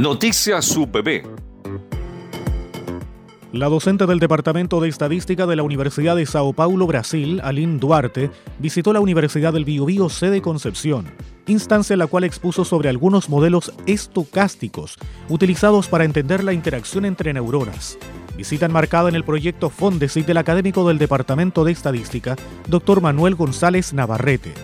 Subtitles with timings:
[0.00, 1.26] Noticias UPB.
[3.52, 8.30] La docente del Departamento de Estadística de la Universidad de Sao Paulo, Brasil, Aline Duarte,
[8.58, 11.04] visitó la Universidad del Biobío sede Concepción,
[11.48, 14.96] instancia en la cual expuso sobre algunos modelos estocásticos
[15.28, 17.98] utilizados para entender la interacción entre neuronas.
[18.38, 22.36] Visita enmarcada en el proyecto Fondesit del académico del Departamento de Estadística,
[22.68, 23.02] Dr.
[23.02, 24.54] Manuel González Navarrete.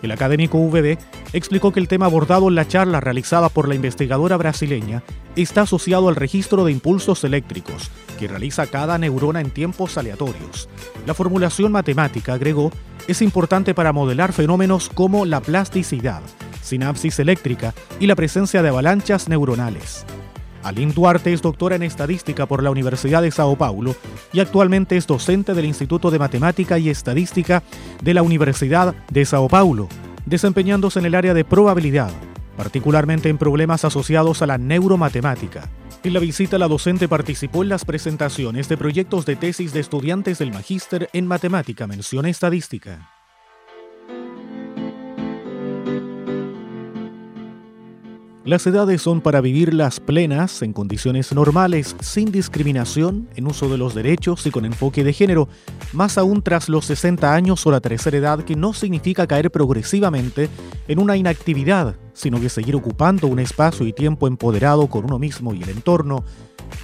[0.00, 0.96] El académico VB
[1.32, 5.02] explicó que el tema abordado en la charla realizada por la investigadora brasileña
[5.36, 10.68] está asociado al registro de impulsos eléctricos que realiza cada neurona en tiempos aleatorios.
[11.06, 12.70] La formulación matemática, agregó,
[13.08, 16.20] es importante para modelar fenómenos como la plasticidad,
[16.62, 20.04] sinapsis eléctrica y la presencia de avalanchas neuronales.
[20.62, 23.94] Aline Duarte es doctora en estadística por la Universidad de Sao Paulo
[24.32, 27.62] y actualmente es docente del Instituto de Matemática y Estadística
[28.02, 29.88] de la Universidad de Sao Paulo,
[30.26, 32.10] desempeñándose en el área de probabilidad,
[32.56, 35.70] particularmente en problemas asociados a la neuromatemática.
[36.02, 40.38] En la visita, la docente participó en las presentaciones de proyectos de tesis de estudiantes
[40.38, 43.19] del magíster en matemática, mención estadística.
[48.50, 53.94] Las edades son para vivirlas plenas, en condiciones normales, sin discriminación, en uso de los
[53.94, 55.48] derechos y con enfoque de género,
[55.92, 60.48] más aún tras los 60 años o la tercera edad, que no significa caer progresivamente
[60.88, 65.54] en una inactividad, sino que seguir ocupando un espacio y tiempo empoderado con uno mismo
[65.54, 66.24] y el entorno,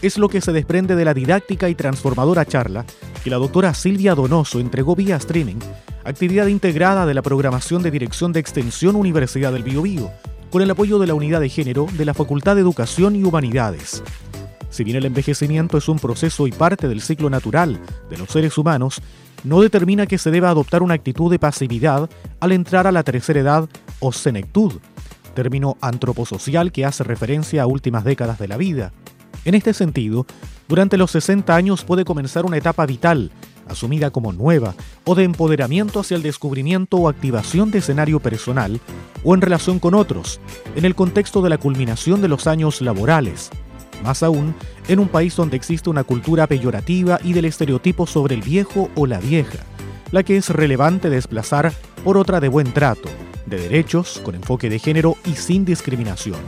[0.02, 2.84] es lo que se desprende de la didáctica y transformadora charla
[3.24, 5.58] que la doctora Silvia Donoso entregó vía streaming,
[6.04, 10.12] actividad integrada de la programación de Dirección de Extensión Universidad del Biobío
[10.50, 14.02] con el apoyo de la Unidad de Género de la Facultad de Educación y Humanidades.
[14.70, 17.80] Si bien el envejecimiento es un proceso y parte del ciclo natural
[18.10, 19.00] de los seres humanos,
[19.44, 23.40] no determina que se deba adoptar una actitud de pasividad al entrar a la tercera
[23.40, 23.68] edad
[24.00, 24.74] o senectud,
[25.34, 28.92] término antroposocial que hace referencia a últimas décadas de la vida.
[29.44, 30.26] En este sentido,
[30.68, 33.30] durante los 60 años puede comenzar una etapa vital
[33.68, 38.80] asumida como nueva, o de empoderamiento hacia el descubrimiento o activación de escenario personal,
[39.24, 40.40] o en relación con otros,
[40.74, 43.50] en el contexto de la culminación de los años laborales.
[44.02, 44.54] Más aún,
[44.88, 49.06] en un país donde existe una cultura peyorativa y del estereotipo sobre el viejo o
[49.06, 49.58] la vieja,
[50.12, 51.72] la que es relevante desplazar
[52.04, 53.08] por otra de buen trato,
[53.46, 56.38] de derechos, con enfoque de género y sin discriminación.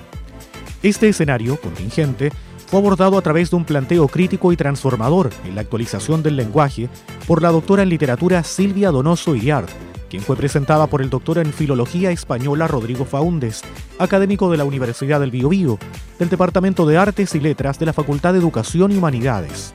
[0.82, 2.30] Este escenario contingente
[2.68, 6.90] fue abordado a través de un planteo crítico y transformador en la actualización del lenguaje
[7.26, 9.70] por la doctora en literatura Silvia Donoso Iriart,
[10.10, 13.62] quien fue presentada por el doctor en filología española Rodrigo Faúndes,
[13.98, 15.78] académico de la Universidad del Biobío,
[16.18, 19.72] del Departamento de Artes y Letras de la Facultad de Educación y Humanidades.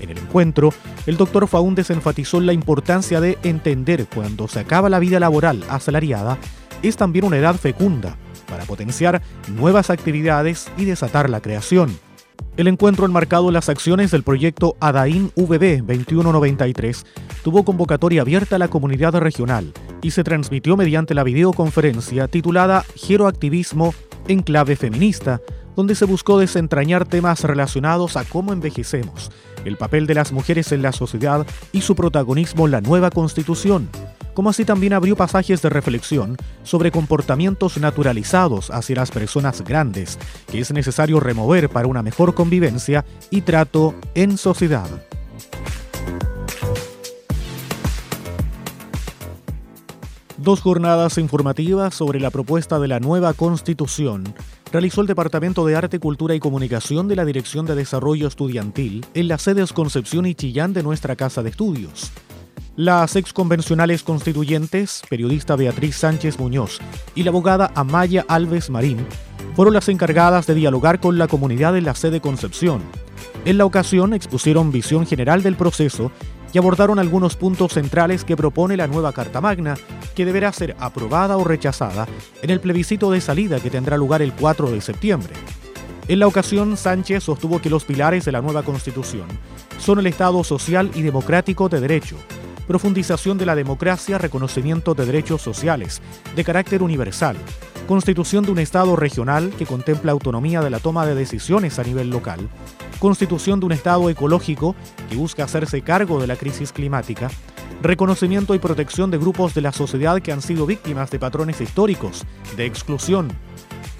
[0.00, 0.70] En el encuentro,
[1.06, 6.38] el doctor Faúndes enfatizó la importancia de entender cuando se acaba la vida laboral asalariada,
[6.82, 8.16] es también una edad fecunda
[8.48, 9.22] para potenciar
[9.54, 12.05] nuevas actividades y desatar la creación.
[12.56, 17.04] El encuentro enmarcado en las acciones del proyecto ADAIN VB 2193
[17.44, 23.92] tuvo convocatoria abierta a la comunidad regional y se transmitió mediante la videoconferencia titulada Geroactivismo
[24.26, 25.42] en clave feminista,
[25.76, 29.30] donde se buscó desentrañar temas relacionados a cómo envejecemos,
[29.66, 33.90] el papel de las mujeres en la sociedad y su protagonismo en la nueva constitución,
[34.36, 40.60] como así también abrió pasajes de reflexión sobre comportamientos naturalizados hacia las personas grandes que
[40.60, 44.86] es necesario remover para una mejor convivencia y trato en sociedad.
[50.36, 54.34] Dos jornadas informativas sobre la propuesta de la nueva constitución
[54.70, 59.28] realizó el Departamento de Arte, Cultura y Comunicación de la Dirección de Desarrollo Estudiantil en
[59.28, 62.12] las sedes Concepción y Chillán de nuestra Casa de Estudios.
[62.76, 66.78] Las exconvencionales constituyentes, periodista Beatriz Sánchez Muñoz
[67.14, 68.98] y la abogada Amaya Alves Marín,
[69.54, 72.82] fueron las encargadas de dialogar con la comunidad en la sede Concepción.
[73.46, 76.12] En la ocasión expusieron visión general del proceso
[76.52, 79.76] y abordaron algunos puntos centrales que propone la nueva Carta Magna,
[80.14, 82.06] que deberá ser aprobada o rechazada
[82.42, 85.32] en el plebiscito de salida que tendrá lugar el 4 de septiembre.
[86.08, 89.24] En la ocasión, Sánchez sostuvo que los pilares de la nueva Constitución
[89.78, 92.16] son el Estado social y democrático de derecho,
[92.66, 96.02] profundización de la democracia, reconocimiento de derechos sociales
[96.34, 97.36] de carácter universal,
[97.86, 102.10] constitución de un Estado regional que contempla autonomía de la toma de decisiones a nivel
[102.10, 102.48] local,
[102.98, 104.74] constitución de un Estado ecológico
[105.08, 107.30] que busca hacerse cargo de la crisis climática,
[107.82, 112.24] reconocimiento y protección de grupos de la sociedad que han sido víctimas de patrones históricos
[112.56, 113.28] de exclusión.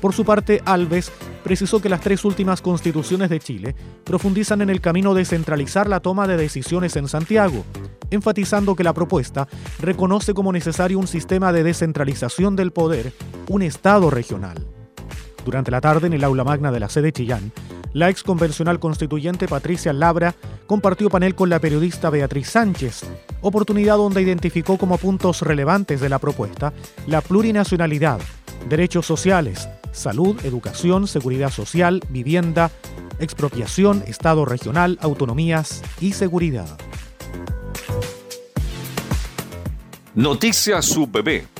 [0.00, 1.10] Por su parte, Alves
[1.42, 6.00] precisó que las tres últimas constituciones de Chile profundizan en el camino de centralizar la
[6.00, 7.64] toma de decisiones en Santiago,
[8.10, 9.48] enfatizando que la propuesta
[9.80, 13.12] reconoce como necesario un sistema de descentralización del poder,
[13.48, 14.66] un Estado regional.
[15.44, 17.52] Durante la tarde, en el aula magna de la sede Chillán,
[17.92, 20.34] la exconvencional constituyente Patricia Labra
[20.66, 23.04] compartió panel con la periodista Beatriz Sánchez,
[23.40, 26.72] oportunidad donde identificó como puntos relevantes de la propuesta
[27.06, 28.20] la plurinacionalidad,
[28.68, 32.70] derechos sociales, salud, educación, seguridad social, vivienda,
[33.18, 36.78] expropiación, Estado regional, autonomías y seguridad.
[40.14, 41.55] Noticias UPB